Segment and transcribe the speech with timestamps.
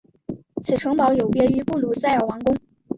[0.63, 2.57] 此城堡有别于布鲁塞尔王宫。